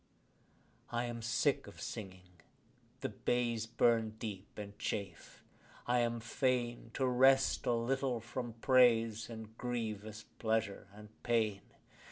I 0.91 1.05
am 1.05 1.21
sick 1.21 1.67
of 1.67 1.79
singing: 1.79 2.41
the 3.01 3.09
bays 3.09 3.67
burn 3.67 4.15
deep 4.17 4.57
and 4.57 4.75
chafe: 4.79 5.43
I 5.85 5.99
am 5.99 6.19
fain 6.19 6.89
To 6.95 7.05
rest 7.05 7.67
a 7.67 7.73
little 7.73 8.19
from 8.19 8.53
praise 8.61 9.29
and 9.29 9.55
grievous 9.59 10.23
pleasure 10.39 10.87
and 10.91 11.09
pain. 11.21 11.61